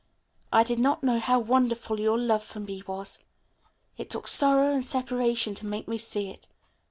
[0.51, 3.19] "I did not know how wonderful your love for me was.
[3.99, 6.47] It took sorrow and separation to make me see it.